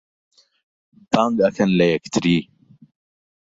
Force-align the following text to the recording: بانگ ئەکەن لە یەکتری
بانگ 1.11 1.37
ئەکەن 1.43 1.69
لە 1.79 1.85
یەکتری 1.93 2.37